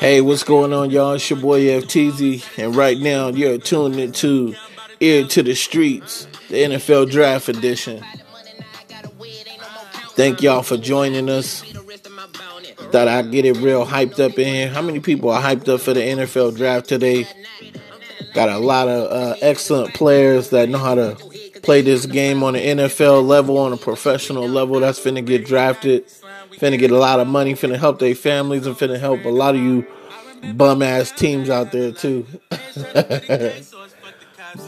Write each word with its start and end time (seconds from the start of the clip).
Hey, 0.00 0.20
what's 0.20 0.44
going 0.44 0.72
on, 0.72 0.90
y'all? 0.90 1.14
It's 1.14 1.28
your 1.28 1.40
boy 1.40 1.62
FTZ, 1.62 2.56
and 2.56 2.76
right 2.76 2.96
now 2.96 3.30
you're 3.30 3.58
tuned 3.58 3.96
into 3.96 4.54
Ear 5.00 5.26
to 5.26 5.42
the 5.42 5.56
Streets, 5.56 6.28
the 6.48 6.54
NFL 6.54 7.10
Draft 7.10 7.48
Edition. 7.48 8.04
Thank 10.10 10.40
y'all 10.40 10.62
for 10.62 10.76
joining 10.76 11.28
us. 11.28 11.64
Thought 12.92 13.08
I'd 13.08 13.32
get 13.32 13.44
it 13.44 13.56
real 13.56 13.84
hyped 13.84 14.20
up 14.20 14.38
in 14.38 14.46
here. 14.46 14.68
How 14.68 14.82
many 14.82 15.00
people 15.00 15.30
are 15.30 15.42
hyped 15.42 15.68
up 15.68 15.80
for 15.80 15.94
the 15.94 16.00
NFL 16.00 16.56
Draft 16.56 16.88
today? 16.88 17.26
Got 18.34 18.50
a 18.50 18.58
lot 18.58 18.86
of 18.86 19.10
uh, 19.10 19.34
excellent 19.40 19.94
players 19.94 20.50
that 20.50 20.68
know 20.68 20.78
how 20.78 20.94
to 20.94 21.16
play 21.64 21.82
this 21.82 22.06
game 22.06 22.44
on 22.44 22.52
the 22.52 22.60
NFL 22.60 23.26
level, 23.26 23.58
on 23.58 23.72
a 23.72 23.76
professional 23.76 24.48
level. 24.48 24.78
That's 24.78 25.00
finna 25.00 25.26
get 25.26 25.44
drafted 25.44 26.04
finna 26.56 26.78
get 26.78 26.90
a 26.90 26.98
lot 26.98 27.20
of 27.20 27.28
money, 27.28 27.54
finna 27.54 27.78
help 27.78 27.98
their 27.98 28.14
families, 28.14 28.66
and 28.66 28.76
finna 28.76 28.98
help 28.98 29.24
a 29.24 29.28
lot 29.28 29.54
of 29.54 29.60
you 29.60 29.86
bum 30.54 30.82
ass 30.82 31.10
teams 31.10 31.50
out 31.50 31.72
there 31.72 31.92
too. 31.92 32.26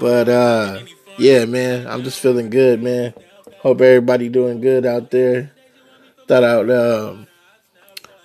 but 0.00 0.28
uh 0.28 0.80
yeah, 1.18 1.44
man, 1.44 1.86
I'm 1.86 2.02
just 2.02 2.20
feeling 2.20 2.50
good, 2.50 2.82
man. 2.82 3.14
Hope 3.58 3.80
everybody 3.80 4.28
doing 4.28 4.60
good 4.60 4.86
out 4.86 5.10
there. 5.10 5.52
Thought 6.26 6.44
I'd 6.44 6.70
um, 6.70 7.26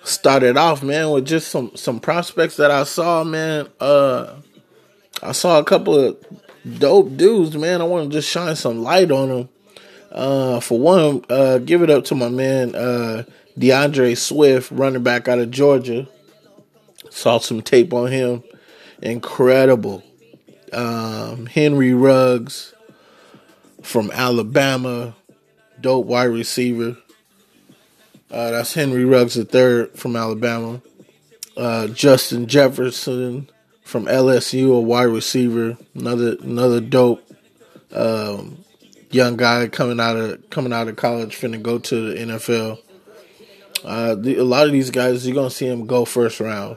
started 0.02 0.56
off, 0.56 0.82
man, 0.82 1.10
with 1.10 1.26
just 1.26 1.48
some 1.48 1.72
some 1.76 2.00
prospects 2.00 2.56
that 2.56 2.70
I 2.70 2.84
saw, 2.84 3.24
man. 3.24 3.68
Uh 3.80 4.36
I 5.22 5.32
saw 5.32 5.58
a 5.58 5.64
couple 5.64 5.98
of 5.98 6.16
dope 6.78 7.16
dudes, 7.16 7.56
man. 7.56 7.80
I 7.80 7.84
want 7.84 8.10
to 8.10 8.18
just 8.18 8.28
shine 8.28 8.56
some 8.56 8.82
light 8.82 9.10
on 9.10 9.28
them. 9.28 9.48
Uh, 10.10 10.60
for 10.60 10.78
one, 10.78 11.24
uh, 11.28 11.58
give 11.58 11.82
it 11.82 11.90
up 11.90 12.04
to 12.04 12.14
my 12.14 12.28
man 12.28 12.74
uh, 12.74 13.24
D'Andre 13.58 14.14
Swift, 14.14 14.70
running 14.70 15.02
back 15.02 15.28
out 15.28 15.38
of 15.38 15.50
Georgia. 15.50 16.06
Saw 17.10 17.38
some 17.38 17.62
tape 17.62 17.92
on 17.92 18.10
him. 18.10 18.42
Incredible. 19.02 20.02
Um, 20.72 21.46
Henry 21.46 21.94
Ruggs 21.94 22.74
from 23.82 24.10
Alabama, 24.10 25.14
dope 25.80 26.06
wide 26.06 26.24
receiver. 26.24 26.96
Uh, 28.30 28.50
that's 28.50 28.74
Henry 28.74 29.04
Ruggs 29.04 29.42
third 29.44 29.96
from 29.96 30.16
Alabama. 30.16 30.82
Uh, 31.56 31.86
Justin 31.88 32.46
Jefferson 32.48 33.48
from 33.82 34.06
LSU, 34.06 34.76
a 34.76 34.80
wide 34.80 35.04
receiver, 35.04 35.78
another 35.94 36.36
another 36.42 36.80
dope 36.80 37.22
um, 37.92 38.64
young 39.10 39.36
guy 39.36 39.68
coming 39.68 40.00
out 40.00 40.16
of 40.16 40.50
coming 40.50 40.72
out 40.72 40.88
of 40.88 40.96
college, 40.96 41.36
finna 41.36 41.62
go 41.62 41.78
to 41.78 42.10
the 42.12 42.20
NFL. 42.20 42.78
Uh, 43.84 44.14
the, 44.14 44.36
a 44.36 44.44
lot 44.44 44.66
of 44.66 44.72
these 44.72 44.90
guys, 44.90 45.26
you're 45.26 45.34
gonna 45.34 45.50
see 45.50 45.68
them 45.68 45.86
go 45.86 46.04
first 46.04 46.40
round. 46.40 46.76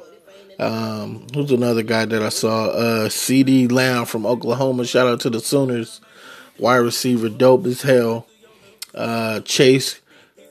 Um, 0.59 1.25
who's 1.33 1.51
another 1.51 1.83
guy 1.83 2.05
that 2.05 2.21
I 2.21 2.29
saw? 2.29 2.65
Uh, 2.65 3.09
CeeDee 3.09 3.71
Lamb 3.71 4.05
from 4.05 4.25
Oklahoma. 4.25 4.85
Shout 4.85 5.07
out 5.07 5.21
to 5.21 5.29
the 5.29 5.39
Sooners, 5.39 6.01
wide 6.57 6.77
receiver, 6.77 7.29
dope 7.29 7.65
as 7.65 7.81
hell. 7.81 8.27
Uh, 8.93 9.39
Chase 9.41 10.01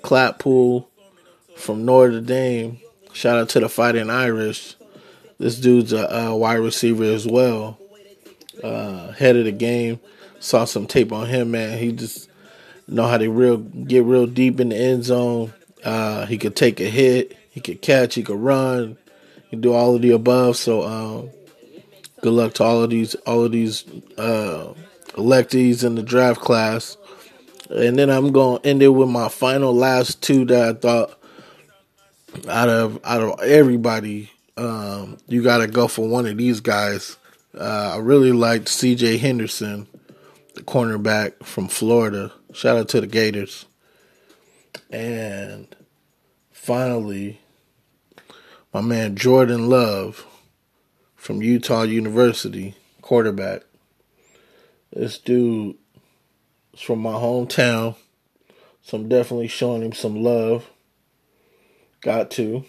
Claypool 0.02 0.88
from 1.56 1.84
Notre 1.84 2.20
Dame. 2.20 2.80
Shout 3.12 3.36
out 3.38 3.48
to 3.50 3.60
the 3.60 3.68
Fighting 3.68 4.10
Irish. 4.10 4.76
This 5.38 5.58
dude's 5.58 5.92
a, 5.92 6.06
a 6.06 6.36
wide 6.36 6.54
receiver 6.54 7.04
as 7.04 7.26
well. 7.26 7.78
Uh, 8.62 9.12
head 9.12 9.36
of 9.36 9.44
the 9.44 9.52
game. 9.52 10.00
Saw 10.40 10.64
some 10.64 10.86
tape 10.86 11.12
on 11.12 11.26
him, 11.26 11.50
man. 11.50 11.78
He 11.78 11.92
just 11.92 12.30
know 12.86 13.06
how 13.06 13.18
to 13.18 13.28
real 13.28 13.58
get 13.58 14.04
real 14.04 14.26
deep 14.26 14.60
in 14.60 14.70
the 14.70 14.76
end 14.76 15.04
zone. 15.04 15.52
Uh, 15.88 16.26
he 16.26 16.36
could 16.36 16.54
take 16.54 16.80
a 16.80 16.84
hit. 16.84 17.34
He 17.48 17.62
could 17.62 17.80
catch. 17.80 18.14
He 18.14 18.22
could 18.22 18.38
run. 18.38 18.98
He 19.44 19.56
could 19.56 19.62
do 19.62 19.72
all 19.72 19.96
of 19.96 20.02
the 20.02 20.10
above. 20.10 20.58
So, 20.58 20.82
um, 20.82 21.30
good 22.20 22.34
luck 22.34 22.52
to 22.54 22.64
all 22.64 22.82
of 22.82 22.90
these 22.90 23.14
all 23.14 23.44
of 23.44 23.52
these 23.52 23.86
uh, 24.18 24.74
electees 25.12 25.84
in 25.84 25.94
the 25.94 26.02
draft 26.02 26.42
class. 26.42 26.98
And 27.70 27.98
then 27.98 28.10
I'm 28.10 28.32
gonna 28.32 28.60
end 28.64 28.82
it 28.82 28.88
with 28.88 29.08
my 29.08 29.30
final 29.30 29.74
last 29.74 30.22
two 30.22 30.44
that 30.44 30.68
I 30.68 30.78
thought 30.78 31.18
out 32.46 32.68
of 32.68 33.00
out 33.02 33.22
of 33.22 33.40
everybody, 33.40 34.30
um, 34.58 35.16
you 35.26 35.42
got 35.42 35.58
to 35.58 35.68
go 35.68 35.88
for 35.88 36.06
one 36.06 36.26
of 36.26 36.36
these 36.36 36.60
guys. 36.60 37.16
Uh, 37.58 37.92
I 37.94 37.96
really 37.96 38.32
liked 38.32 38.68
C.J. 38.68 39.16
Henderson, 39.16 39.86
the 40.54 40.60
cornerback 40.60 41.42
from 41.44 41.66
Florida. 41.66 42.30
Shout 42.52 42.76
out 42.76 42.90
to 42.90 43.00
the 43.00 43.06
Gators. 43.06 43.64
And 44.90 45.74
finally, 46.50 47.40
my 48.72 48.80
man 48.80 49.16
Jordan 49.16 49.68
Love 49.68 50.26
from 51.16 51.42
Utah 51.42 51.82
University, 51.82 52.74
quarterback. 53.02 53.62
This 54.92 55.18
dude 55.18 55.76
is 56.72 56.80
from 56.80 57.00
my 57.00 57.12
hometown, 57.12 57.96
so 58.82 58.96
I'm 58.96 59.08
definitely 59.08 59.48
showing 59.48 59.82
him 59.82 59.92
some 59.92 60.22
love. 60.22 60.68
Got 62.00 62.30
to. 62.32 62.64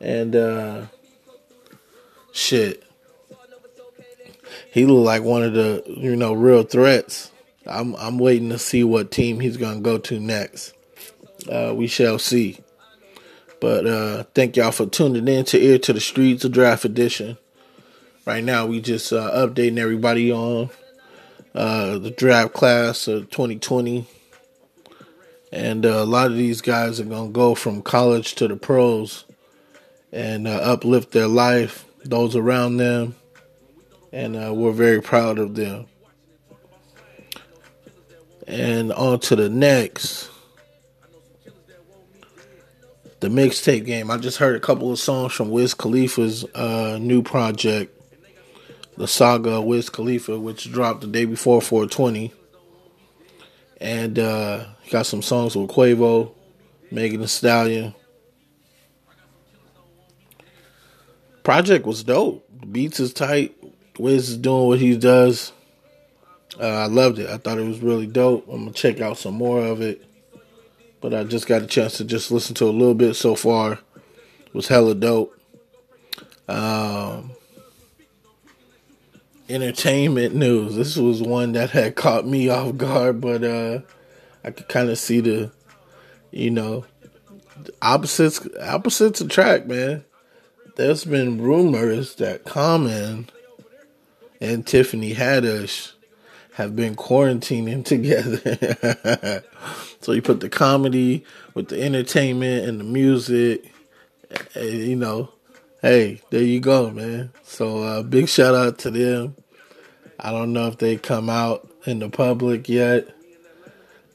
And 0.00 0.36
uh 0.36 0.86
shit. 2.32 2.82
He 4.72 4.86
looked 4.86 5.06
like 5.06 5.22
one 5.22 5.42
of 5.44 5.54
the, 5.54 5.84
you 5.86 6.16
know, 6.16 6.32
real 6.32 6.64
threats. 6.64 7.30
I'm 7.66 7.94
I'm 7.96 8.18
waiting 8.18 8.50
to 8.50 8.58
see 8.58 8.84
what 8.84 9.10
team 9.10 9.40
he's 9.40 9.56
gonna 9.56 9.80
go 9.80 9.98
to 9.98 10.20
next. 10.20 10.74
Uh, 11.48 11.72
we 11.74 11.86
shall 11.86 12.18
see. 12.18 12.60
But 13.60 13.86
uh, 13.86 14.24
thank 14.34 14.56
y'all 14.56 14.72
for 14.72 14.86
tuning 14.86 15.26
in 15.26 15.44
to 15.46 15.62
Ear 15.62 15.78
to 15.78 15.92
the 15.92 16.00
Streets, 16.00 16.44
a 16.44 16.48
draft 16.48 16.84
edition. 16.84 17.38
Right 18.26 18.44
now, 18.44 18.66
we 18.66 18.80
just 18.80 19.12
uh, 19.12 19.30
updating 19.32 19.78
everybody 19.78 20.30
on 20.30 20.70
uh, 21.54 21.98
the 21.98 22.10
draft 22.10 22.52
class 22.52 23.08
of 23.08 23.30
2020. 23.30 24.06
And 25.52 25.86
uh, 25.86 25.88
a 25.88 26.04
lot 26.04 26.30
of 26.30 26.36
these 26.36 26.60
guys 26.60 27.00
are 27.00 27.04
going 27.04 27.28
to 27.28 27.32
go 27.32 27.54
from 27.54 27.80
college 27.80 28.34
to 28.34 28.48
the 28.48 28.56
pros 28.56 29.24
and 30.12 30.48
uh, 30.48 30.52
uplift 30.62 31.12
their 31.12 31.28
life, 31.28 31.86
those 32.04 32.36
around 32.36 32.76
them. 32.76 33.14
And 34.12 34.34
we're 34.56 34.72
very 34.72 35.00
proud 35.00 35.38
of 35.38 35.54
them. 35.54 35.86
And 38.46 38.92
on 38.92 39.20
to 39.20 39.36
the 39.36 39.48
next. 39.48 40.30
The 43.20 43.28
mixtape 43.28 43.86
game. 43.86 44.10
I 44.10 44.18
just 44.18 44.36
heard 44.36 44.54
a 44.54 44.60
couple 44.60 44.92
of 44.92 44.98
songs 44.98 45.32
from 45.32 45.50
Wiz 45.50 45.72
Khalifa's 45.72 46.44
uh, 46.54 46.98
new 47.00 47.22
project, 47.22 47.98
The 48.98 49.08
Saga 49.08 49.52
of 49.52 49.64
Wiz 49.64 49.88
Khalifa, 49.88 50.38
which 50.38 50.70
dropped 50.70 51.00
the 51.00 51.06
day 51.06 51.24
before 51.24 51.62
420. 51.62 52.32
And 53.80 54.18
uh, 54.18 54.66
got 54.90 55.06
some 55.06 55.22
songs 55.22 55.56
with 55.56 55.70
Quavo, 55.70 56.32
Megan 56.90 57.20
Thee 57.20 57.26
Stallion. 57.26 57.94
Project 61.42 61.86
was 61.86 62.02
dope. 62.02 62.46
The 62.60 62.66
beats 62.66 63.00
is 63.00 63.12
tight. 63.12 63.54
Wiz 63.98 64.30
is 64.30 64.38
doing 64.38 64.66
what 64.66 64.80
he 64.80 64.96
does. 64.96 65.52
Uh, 66.60 66.66
I 66.66 66.86
loved 66.86 67.18
it. 67.18 67.28
I 67.28 67.38
thought 67.38 67.58
it 67.58 67.66
was 67.66 67.80
really 67.80 68.06
dope. 68.06 68.46
I'm 68.48 68.64
gonna 68.64 68.72
check 68.72 69.00
out 69.00 69.18
some 69.18 69.34
more 69.34 69.64
of 69.64 69.80
it. 69.80 70.04
But 71.00 71.12
I 71.14 71.24
just 71.24 71.46
got 71.46 71.62
a 71.62 71.66
chance 71.66 71.98
to 71.98 72.04
just 72.04 72.30
listen 72.30 72.54
to 72.56 72.64
a 72.64 72.70
little 72.70 72.94
bit 72.94 73.14
so 73.14 73.34
far. 73.34 73.72
It 73.72 74.54
was 74.54 74.68
hella 74.68 74.94
dope. 74.94 75.38
Um, 76.48 77.32
entertainment 79.48 80.34
news. 80.34 80.76
This 80.76 80.96
was 80.96 81.22
one 81.22 81.52
that 81.52 81.70
had 81.70 81.96
caught 81.96 82.26
me 82.26 82.48
off 82.48 82.76
guard, 82.76 83.20
but 83.20 83.42
uh, 83.44 83.80
I 84.44 84.50
could 84.50 84.68
kind 84.68 84.90
of 84.90 84.98
see 84.98 85.20
the, 85.20 85.52
you 86.30 86.50
know, 86.50 86.84
opposites 87.82 88.46
opposites 88.60 89.20
attract, 89.20 89.66
man. 89.66 90.04
There's 90.76 91.04
been 91.04 91.40
rumors 91.40 92.16
that 92.16 92.44
Common 92.44 93.28
and 94.40 94.66
Tiffany 94.66 95.14
Haddish 95.14 95.93
have 96.54 96.74
been 96.74 96.94
quarantining 96.94 97.84
together. 97.94 99.42
so 100.00 100.12
you 100.12 100.22
put 100.22 100.40
the 100.40 100.48
comedy 100.48 101.24
with 101.54 101.68
the 101.68 101.82
entertainment 101.82 102.66
and 102.66 102.80
the 102.80 102.84
music, 102.84 103.70
and, 104.54 104.72
you 104.72 104.96
know, 104.96 105.30
hey, 105.82 106.20
there 106.30 106.42
you 106.42 106.60
go, 106.60 106.90
man. 106.90 107.30
So 107.42 107.82
uh, 107.82 108.02
big 108.02 108.28
shout 108.28 108.54
out 108.54 108.78
to 108.78 108.90
them. 108.90 109.36
I 110.18 110.30
don't 110.30 110.52
know 110.52 110.68
if 110.68 110.78
they 110.78 110.96
come 110.96 111.28
out 111.28 111.68
in 111.86 111.98
the 111.98 112.08
public 112.08 112.68
yet, 112.68 113.08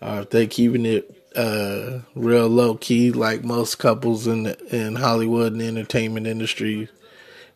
or 0.02 0.22
if 0.22 0.30
they 0.30 0.48
keeping 0.48 0.86
it 0.86 1.16
uh, 1.36 2.00
real 2.16 2.48
low 2.48 2.76
key 2.76 3.12
like 3.12 3.44
most 3.44 3.76
couples 3.76 4.28
in 4.28 4.44
the, 4.44 4.76
in 4.76 4.96
Hollywood 4.96 5.52
and 5.52 5.62
the 5.62 5.68
entertainment 5.68 6.26
industry. 6.26 6.90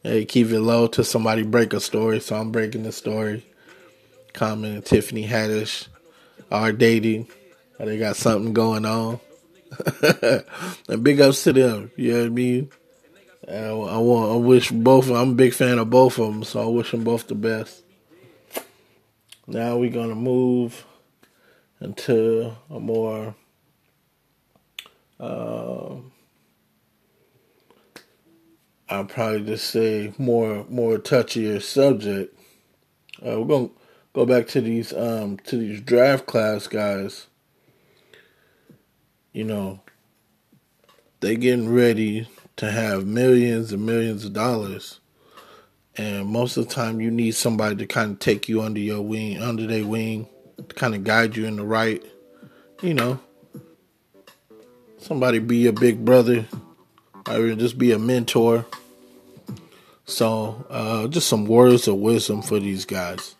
They 0.03 0.25
keep 0.25 0.49
it 0.49 0.59
low 0.59 0.87
till 0.87 1.05
somebody 1.05 1.43
break 1.43 1.73
a 1.73 1.79
story. 1.79 2.19
So 2.19 2.35
I'm 2.35 2.51
breaking 2.51 2.83
the 2.83 2.91
story. 2.91 3.45
Common 4.33 4.75
and 4.75 4.85
Tiffany 4.85 5.27
Haddish 5.27 5.87
are 6.51 6.71
dating. 6.71 7.27
They 7.79 7.97
got 7.97 8.15
something 8.15 8.53
going 8.53 8.85
on. 8.85 9.19
and 10.87 11.03
big 11.03 11.19
ups 11.19 11.43
to 11.43 11.53
them. 11.53 11.91
You 11.95 12.13
know 12.13 12.19
what 12.19 12.25
I 12.25 12.29
mean? 12.29 12.69
I, 13.47 13.53
I 13.53 13.97
want. 13.97 14.31
I 14.31 14.35
wish 14.35 14.71
both. 14.71 15.09
I'm 15.09 15.31
a 15.31 15.35
big 15.35 15.53
fan 15.53 15.79
of 15.79 15.89
both 15.89 16.17
of 16.19 16.27
them, 16.27 16.43
so 16.43 16.61
I 16.61 16.65
wish 16.65 16.91
them 16.91 17.03
both 17.03 17.27
the 17.27 17.35
best. 17.35 17.83
Now 19.47 19.77
we're 19.77 19.89
gonna 19.89 20.15
move 20.15 20.85
into 21.81 22.55
a 22.69 22.79
more. 22.79 23.35
Uh, 25.19 25.95
I'll 28.89 29.05
probably 29.05 29.43
just 29.43 29.69
say 29.69 30.13
more 30.17 30.65
more 30.69 30.97
touchier 30.97 31.61
subject. 31.61 32.37
Uh, 33.25 33.41
we're 33.41 33.45
gonna 33.45 33.69
go 34.13 34.25
back 34.25 34.47
to 34.47 34.61
these 34.61 34.93
um 34.93 35.37
to 35.45 35.57
these 35.57 35.81
draft 35.81 36.25
class 36.25 36.67
guys. 36.67 37.27
You 39.31 39.43
know, 39.43 39.81
they 41.19 41.35
getting 41.35 41.73
ready 41.73 42.27
to 42.57 42.69
have 42.69 43.05
millions 43.05 43.73
and 43.73 43.85
millions 43.85 44.25
of 44.25 44.33
dollars. 44.33 44.99
And 45.95 46.27
most 46.27 46.57
of 46.57 46.67
the 46.67 46.73
time 46.73 47.01
you 47.01 47.11
need 47.11 47.35
somebody 47.35 47.75
to 47.77 47.85
kind 47.85 48.11
of 48.11 48.19
take 48.19 48.47
you 48.47 48.61
under 48.61 48.79
your 48.79 49.01
wing, 49.01 49.41
under 49.41 49.67
their 49.67 49.85
wing, 49.85 50.27
to 50.57 50.75
kind 50.75 50.95
of 50.95 51.03
guide 51.03 51.35
you 51.35 51.45
in 51.45 51.55
the 51.55 51.63
right, 51.63 52.03
you 52.81 52.93
know, 52.93 53.19
somebody 54.97 55.39
be 55.39 55.67
a 55.67 55.73
big 55.73 56.03
brother 56.03 56.45
or 57.27 57.53
just 57.53 57.77
be 57.77 57.91
a 57.91 57.99
mentor. 57.99 58.65
So, 60.05 60.65
uh, 60.69 61.07
just 61.07 61.29
some 61.29 61.45
words 61.45 61.87
of 61.87 61.95
wisdom 61.95 62.41
for 62.41 62.59
these 62.59 62.85
guys. 62.85 63.35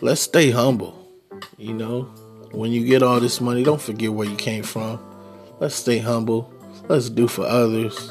Let's 0.00 0.20
stay 0.22 0.50
humble. 0.50 0.96
You 1.58 1.74
know, 1.74 2.02
when 2.52 2.72
you 2.72 2.86
get 2.86 3.02
all 3.02 3.20
this 3.20 3.40
money, 3.40 3.62
don't 3.62 3.80
forget 3.80 4.12
where 4.12 4.28
you 4.28 4.36
came 4.36 4.62
from. 4.62 4.98
Let's 5.60 5.74
stay 5.74 5.98
humble. 5.98 6.52
Let's 6.88 7.10
do 7.10 7.28
for 7.28 7.44
others. 7.44 8.10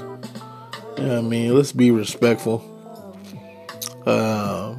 You 0.98 1.06
know 1.06 1.18
I 1.18 1.22
mean? 1.22 1.56
Let's 1.56 1.72
be 1.72 1.92
respectful. 1.92 2.64
Uh, 4.06 4.78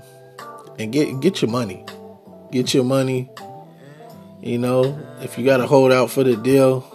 and 0.79 0.93
get 0.93 1.21
get 1.21 1.43
your 1.43 1.51
money. 1.51 1.85
Get 2.53 2.75
your 2.75 2.85
money. 2.85 3.31
You 4.41 4.59
know, 4.59 4.99
if 5.21 5.37
you 5.39 5.45
got 5.45 5.59
to 5.59 5.67
hold 5.67 5.93
out 5.93 6.11
for 6.11 6.25
the 6.25 6.37
deal, 6.37 6.87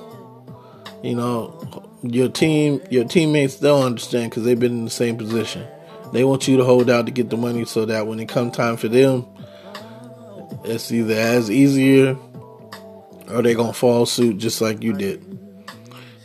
you 1.04 1.16
know, 1.16 1.54
your 2.02 2.30
team, 2.30 2.82
your 2.90 3.06
teammates 3.06 3.58
don't 3.60 3.84
understand 3.84 4.32
because 4.32 4.44
they've 4.44 4.60
been 4.60 4.72
in 4.72 4.86
the 4.86 4.92
same 4.92 5.18
position. 5.18 5.68
They 6.12 6.24
want 6.24 6.48
you 6.48 6.58
to 6.58 6.64
hold 6.64 6.90
out 6.90 7.06
to 7.08 7.12
get 7.12 7.30
the 7.30 7.38
money 7.38 7.66
so 7.66 7.86
that 7.86 8.08
when 8.08 8.20
it 8.20 8.30
come 8.30 8.52
time 8.52 8.78
for 8.78 8.88
them, 8.88 9.26
it's 10.64 10.92
either 10.92 11.14
as 11.14 11.52
easier 11.52 12.18
or 13.30 13.42
they 13.42 13.54
gonna 13.54 13.74
fall 13.74 14.06
suit 14.06 14.38
just 14.38 14.62
like 14.62 14.84
you 14.84 14.94
did. 14.94 15.22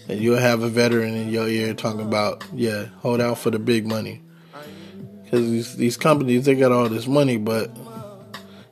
And 0.08 0.20
you'll 0.20 0.38
have 0.38 0.62
a 0.62 0.68
veteran 0.68 1.14
in 1.14 1.28
your 1.28 1.46
ear 1.46 1.72
talking 1.74 2.00
about, 2.00 2.44
yeah, 2.52 2.86
hold 2.98 3.20
out 3.20 3.38
for 3.38 3.50
the 3.50 3.58
big 3.58 3.86
money. 3.86 4.22
Because 5.22 5.48
these, 5.50 5.76
these 5.76 5.96
companies, 5.96 6.44
they 6.44 6.56
got 6.56 6.72
all 6.72 6.88
this 6.88 7.06
money, 7.06 7.36
but 7.36 7.70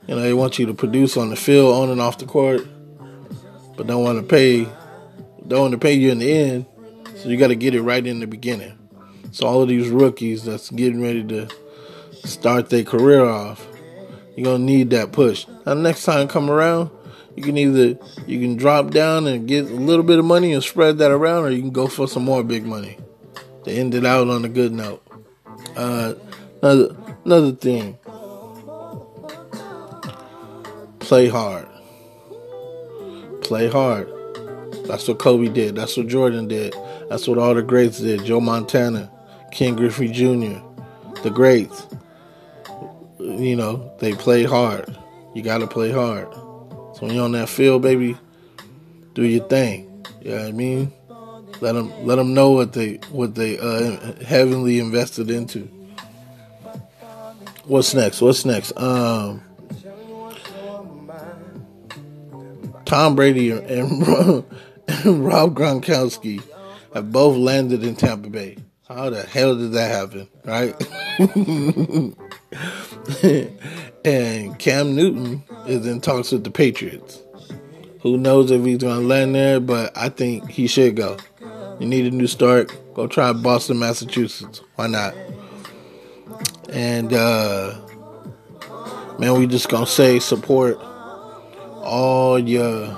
you 0.07 0.15
know 0.15 0.21
they 0.21 0.33
want 0.33 0.59
you 0.59 0.65
to 0.65 0.73
produce 0.73 1.15
on 1.15 1.29
the 1.29 1.35
field, 1.35 1.73
on 1.73 1.89
and 1.89 2.01
off 2.01 2.17
the 2.17 2.25
court, 2.25 2.67
but 3.77 3.87
don't 3.87 4.03
want 4.03 4.19
to 4.19 4.25
pay, 4.25 4.67
don't 5.47 5.61
want 5.61 5.71
to 5.71 5.77
pay 5.77 5.93
you 5.93 6.11
in 6.11 6.19
the 6.19 6.31
end. 6.31 6.65
So 7.15 7.29
you 7.29 7.37
got 7.37 7.47
to 7.47 7.55
get 7.55 7.73
it 7.73 7.81
right 7.81 8.05
in 8.05 8.19
the 8.19 8.27
beginning. 8.27 8.77
So 9.31 9.47
all 9.47 9.61
of 9.61 9.69
these 9.69 9.89
rookies 9.89 10.43
that's 10.43 10.69
getting 10.69 11.01
ready 11.01 11.23
to 11.25 11.47
start 12.23 12.69
their 12.69 12.83
career 12.83 13.25
off, 13.25 13.67
you're 14.35 14.45
gonna 14.45 14.63
need 14.63 14.89
that 14.91 15.11
push. 15.11 15.45
Now 15.65 15.73
next 15.73 16.03
time 16.03 16.27
come 16.27 16.49
around, 16.49 16.89
you 17.35 17.43
can 17.43 17.57
either 17.57 17.97
you 18.25 18.39
can 18.39 18.55
drop 18.57 18.91
down 18.91 19.27
and 19.27 19.47
get 19.47 19.65
a 19.65 19.73
little 19.73 20.03
bit 20.03 20.19
of 20.19 20.25
money 20.25 20.53
and 20.53 20.63
spread 20.63 20.97
that 20.97 21.11
around, 21.11 21.45
or 21.45 21.49
you 21.51 21.61
can 21.61 21.71
go 21.71 21.87
for 21.87 22.07
some 22.07 22.23
more 22.23 22.43
big 22.43 22.65
money 22.65 22.97
end 23.69 23.95
it 23.95 24.05
out 24.05 24.27
on 24.27 24.43
a 24.45 24.49
good 24.49 24.71
note. 24.71 25.05
Uh, 25.75 26.13
another 26.61 26.95
another 27.25 27.51
thing, 27.51 27.97
play 30.99 31.27
hard. 31.27 31.67
Play 33.41 33.69
hard. 33.69 34.11
That's 34.85 35.07
what 35.07 35.19
Kobe 35.19 35.49
did. 35.49 35.75
That's 35.75 35.97
what 35.97 36.07
Jordan 36.07 36.47
did. 36.47 36.75
That's 37.09 37.27
what 37.27 37.37
all 37.37 37.55
the 37.55 37.63
greats 37.63 37.99
did. 37.99 38.25
Joe 38.25 38.39
Montana, 38.39 39.11
Ken 39.51 39.75
Griffey 39.75 40.09
Jr., 40.09 40.59
the 41.23 41.31
greats. 41.33 41.87
You 43.19 43.55
know, 43.55 43.91
they 43.99 44.13
play 44.13 44.43
hard. 44.43 44.97
You 45.33 45.41
got 45.41 45.59
to 45.59 45.67
play 45.67 45.91
hard. 45.91 46.31
So 46.33 46.99
when 47.01 47.15
you're 47.15 47.25
on 47.25 47.33
that 47.33 47.49
field, 47.49 47.81
baby, 47.81 48.17
do 49.13 49.23
your 49.23 49.47
thing. 49.47 50.05
You 50.21 50.31
know 50.31 50.37
what 50.37 50.47
I 50.47 50.51
mean? 50.51 50.93
Let 51.61 51.73
them 51.73 52.05
let 52.05 52.15
them 52.15 52.33
know 52.33 52.51
what 52.51 52.73
they 52.73 52.95
what 53.11 53.35
they 53.35 53.59
uh, 53.59 54.23
heavily 54.23 54.79
invested 54.79 55.29
into. 55.29 55.69
What's 57.65 57.93
next? 57.93 58.21
What's 58.21 58.45
next? 58.45 58.77
Um, 58.77 59.43
Tom 62.85 63.15
Brady 63.15 63.51
and, 63.51 63.63
and 64.87 65.25
Rob 65.25 65.53
Gronkowski 65.53 66.41
have 66.93 67.11
both 67.11 67.37
landed 67.37 67.83
in 67.83 67.95
Tampa 67.95 68.29
Bay. 68.29 68.57
How 68.89 69.11
the 69.11 69.21
hell 69.21 69.55
did 69.55 69.73
that 69.73 69.91
happen? 69.91 70.27
Right? 70.43 70.73
and 74.03 74.57
Cam 74.57 74.95
Newton 74.95 75.43
is 75.67 75.85
in 75.85 76.01
talks 76.01 76.31
with 76.31 76.43
the 76.43 76.49
Patriots. 76.49 77.21
Who 78.01 78.17
knows 78.17 78.49
if 78.49 78.65
he's 78.65 78.79
going 78.79 79.01
to 79.01 79.07
land 79.07 79.35
there, 79.35 79.59
but 79.59 79.95
I 79.95 80.09
think 80.09 80.49
he 80.49 80.65
should 80.65 80.95
go. 80.95 81.17
You 81.79 81.85
need 81.85 82.11
a 82.11 82.15
new 82.15 82.25
start. 82.25 82.75
Go 82.95 83.05
try 83.05 83.31
Boston, 83.31 83.77
Massachusetts. 83.77 84.63
Why 84.73 84.87
not? 84.87 85.13
And, 86.71 87.13
uh, 87.13 87.77
man, 89.19 89.37
we 89.37 89.45
just 89.45 89.69
going 89.69 89.85
to 89.85 89.91
say 89.91 90.17
support 90.17 90.79
all 91.83 92.39
your 92.39 92.97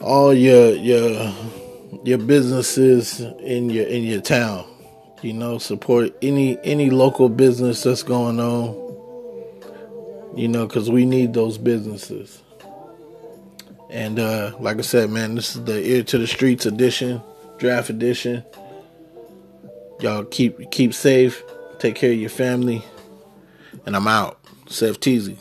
all 0.00 0.32
your 0.32 0.74
your 0.74 1.34
your 2.04 2.18
businesses 2.18 3.20
in 3.20 3.70
your 3.70 3.86
in 3.86 4.04
your 4.04 4.20
town. 4.20 4.66
You 5.22 5.32
know, 5.32 5.58
support 5.58 6.16
any 6.22 6.58
any 6.64 6.90
local 6.90 7.28
business 7.28 7.82
that's 7.82 8.02
going 8.02 8.40
on. 8.40 8.86
You 10.36 10.48
know, 10.48 10.66
because 10.66 10.90
we 10.90 11.04
need 11.04 11.32
those 11.32 11.58
businesses. 11.58 12.42
And 13.90 14.18
uh, 14.18 14.52
like 14.60 14.78
I 14.78 14.82
said, 14.82 15.10
man, 15.10 15.34
this 15.34 15.56
is 15.56 15.64
the 15.64 15.80
ear 15.80 16.02
to 16.04 16.18
the 16.18 16.26
streets 16.26 16.66
edition, 16.66 17.22
draft 17.56 17.90
edition. 17.90 18.44
Y'all 20.00 20.24
keep 20.24 20.70
keep 20.70 20.94
safe, 20.94 21.42
take 21.78 21.94
care 21.94 22.12
of 22.12 22.18
your 22.18 22.30
family, 22.30 22.84
and 23.86 23.96
I'm 23.96 24.06
out. 24.06 24.38
Seth 24.68 25.00
Teasy. 25.00 25.38